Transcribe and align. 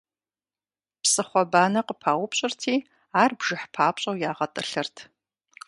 Псыхъуэ 1.01 1.43
банэ 1.51 1.81
къыпаупщӀырти, 1.87 2.75
ар 3.21 3.31
бжыхь 3.39 3.67
папщӀэу 3.73 4.19
ягъэтӀылъырт. 4.29 4.95